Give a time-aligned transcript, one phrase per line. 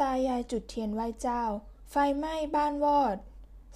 [0.00, 1.42] ตายายจุดเทียนไหว้เจ้า
[1.90, 3.16] ไฟไหม้บ้านวอด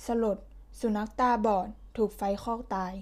[0.06, 0.38] สลด
[0.80, 2.94] สุนัขตาบอด ถูกไฟคอกตาย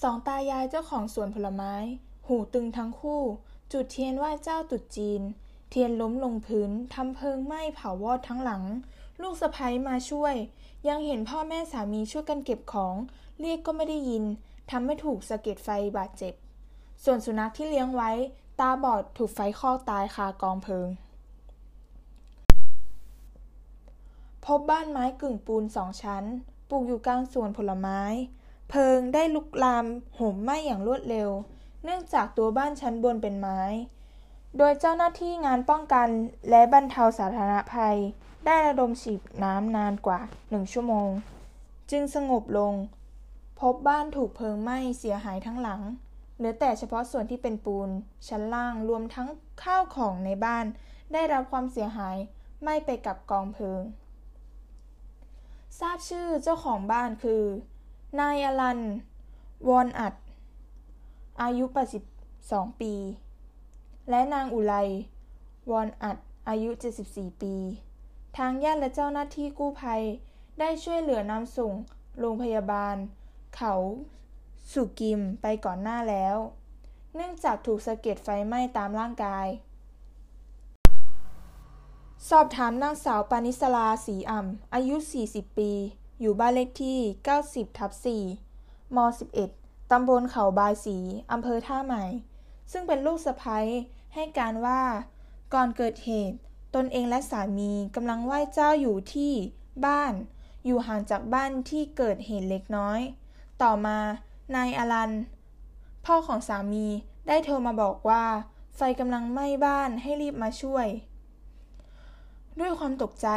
[0.00, 1.74] สองตายายเจ้าของสวนผลไม้
[2.26, 3.22] หูตึงทั้งคู่
[3.72, 5.22] จุดเทียนไหว้เจ้าตรุษจีน
[5.70, 8.62] เทียนล้มลงพื้นทำเพลิงไหม้เผาวอดทั้งหลัง
[9.22, 10.34] ลูกสะใภ้มาช่วย
[10.88, 12.94] ยังเห็นพ่อแม่สามีช่วยกันเก็บของ
[13.40, 14.24] เรียกก็ไม่ได้ยิน
[14.70, 15.68] ทำให้ถูกสะเก็ดไฟ
[15.98, 16.34] บาดเจ็บ
[17.04, 18.10] ส่วนสุนัขที่เลี้ยงไว้
[18.60, 20.88] ตาบอดถูกไฟคอกตายคากองเพลิง
[24.54, 26.24] พบบ้านไม้กึ่งปูนสองชั้น
[26.70, 28.00] ปลูกอยู่กลางสวนผลไม้
[28.68, 31.30] เพลิงได้ลุกลามโหมไหม้อย่างรวดเร็ว
[31.84, 33.60] เนื่องจากตัวบ้านชั้นบนเป็นไม้
[34.58, 36.08] โดยเจ้าหน้าที่งานป้องกัน
[36.50, 37.96] และบรรเทาสาธารณภัย
[38.46, 40.20] ได้ระดมฉีดน้ำนานกว่า
[40.50, 41.10] หนึ่งชั่วโมง
[41.90, 42.74] จึงสงบลง
[43.60, 45.80] พบบ้านถูกเพลิงไหม้เสียหายทั้งหลัง
[46.36, 47.88] เหลือแต่เฉพาะส่วนที่เป็นปูน
[48.28, 49.28] ชั้นล่างรวมทั้ง
[49.62, 50.64] ข้าวของในบ้าน
[51.12, 52.16] ได้รับความเสียหาย
[52.62, 53.82] ไหม้ไปกับกองเพลิง
[55.80, 57.42] ทราบชื่อเจ้าของบ้านคือ
[58.20, 58.80] นายอลัน
[59.68, 60.14] วอนอัด
[61.42, 61.64] อายุ
[62.22, 62.94] 82 ปี
[64.10, 64.74] และนางอุไล
[65.70, 66.16] วอนอัด
[66.48, 66.70] อายุ
[67.06, 67.54] 74 ปี
[68.36, 70.02] ทางญาติและเจ้าหน้าที่กู้ภัย
[70.58, 71.72] ได้ช่วยเหลือนำส่ง
[72.18, 72.96] โรงพยาบาล
[73.56, 73.74] เขา
[74.72, 76.36] สุกิมไปก่อนหน้าแล้ว
[77.14, 79.46] เนื่องจากถูกสะเก็ดไฟไหม้ตามร่างกาย
[82.28, 85.72] สอบถามนางสาวปานิสลาศรีอ่ำอายุ 40 ปี
[86.20, 86.98] อยู่บ้านเลขที่
[87.38, 87.92] 90ทับ
[88.44, 88.98] 4ม
[89.44, 90.96] 11ตำบลเขาบายสี
[91.32, 92.04] อำเภอท่าใหม่
[92.72, 93.58] ซึ่งเป็นลูกสะใภ้
[94.14, 94.82] ให้การว่า
[95.54, 96.36] ก่อนเกิดเหตุ
[96.74, 99.32] ตนเองและสามีกำลังไหว้เจ้าอยู่ที่
[99.86, 100.12] บ้าน
[100.64, 103.00] อยู่ห่างจากบ้านที่เกิดเหตุเล็กน้อย
[103.62, 103.98] ต่อมา
[104.54, 105.12] นายอลัน
[106.04, 106.86] พ่อของสามี
[107.28, 108.24] ได้โทรมาบอกว่า
[108.76, 110.88] ไฟกำลังไหม้บ้านให้รีบมาช่วย
[112.60, 113.28] ด้วยความตกใจ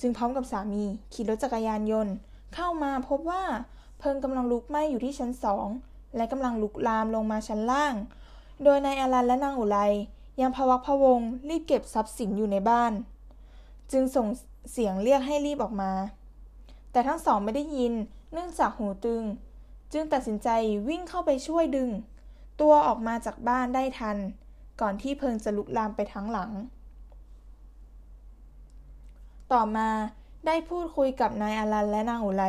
[0.00, 2.14] จึงพร้อมกับสามี ขี่รถจักรยานยนต์
[2.54, 3.42] เข้ามาพบว่า
[3.98, 5.68] เพลิงกำลังลุกไหม้อยู่ที่ชั้นสอง
[6.16, 7.94] และกำลังลุกลามลงมาชั้นล่าง
[8.64, 9.78] โดยนายอลันและนางอุไร
[10.40, 12.92] ยังพวักพวงรีบเก็บทรัพย์สินอยู่ในบ้าน
[13.92, 14.26] จึงส่ง
[14.72, 15.92] เสียงเรียกให้รีบออกมา
[16.92, 17.92] แต่ทั้งสองไม่ได้ยิน
[18.32, 19.22] เนื่องจากหูตึง
[19.92, 20.48] จึงตัดสินใจ
[20.88, 21.90] วิ่งเข้าไปช่วยดึง
[22.60, 24.16] ตัวออกมาจากบ้านได้ทัน
[24.80, 26.50] ก่อนที่เพลิงจะลุกลามไปทั้งหลัง
[29.52, 29.88] ต่อมา
[30.46, 32.44] ได้พูดคุยกับนายอลันและนางอุไร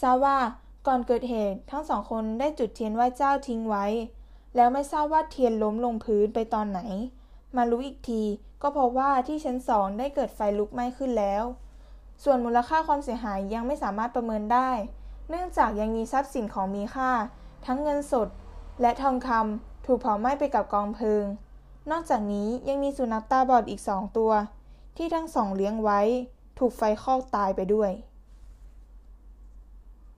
[0.00, 0.38] ทราบว่า
[0.86, 3.86] ก่อนเกิดเหตุทั้งสองคนได้จุดเทียนไหว้เจ้าทิ้งไว้
[4.56, 6.80] แล้วไม่ทราบว่าเทียนล้มลงพื้นไปตอนไหน
[7.56, 8.22] มารู้อีกที
[8.62, 11.44] ก็เพราะว่าที่ชั้นสองได้เกิดไฟลุกไหม้ขึ้นแล้ว
[12.24, 14.70] ส่วนมูลค่าความเสียหายยังไม่สามารถประเมินได้
[15.28, 17.10] เนื่องจากยังมีทรัพย์สินของมีค่า
[17.66, 18.28] ทั้งเงินสด
[18.80, 21.24] และทองคำถูกเผาไหม้ไปกับกองเพลิง
[21.90, 24.32] นอกจากนี้ยังมีสุนัขตาบอดอีกสองตัว
[24.96, 26.00] ที่ทั้งสองเลี้ยงไว้
[26.58, 27.90] ถูกไฟคอกตายไปด้วย